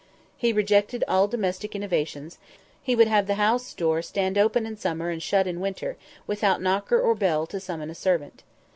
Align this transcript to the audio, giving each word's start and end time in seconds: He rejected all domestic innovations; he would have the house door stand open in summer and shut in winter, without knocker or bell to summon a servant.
He 0.35 0.51
rejected 0.51 1.03
all 1.07 1.27
domestic 1.27 1.75
innovations; 1.75 2.39
he 2.81 2.95
would 2.95 3.07
have 3.07 3.27
the 3.27 3.35
house 3.35 3.71
door 3.75 4.01
stand 4.01 4.35
open 4.35 4.65
in 4.65 4.75
summer 4.75 5.11
and 5.11 5.21
shut 5.21 5.45
in 5.45 5.59
winter, 5.59 5.95
without 6.25 6.59
knocker 6.59 6.99
or 6.99 7.13
bell 7.13 7.45
to 7.45 7.59
summon 7.59 7.91
a 7.91 7.93
servant. 7.93 8.41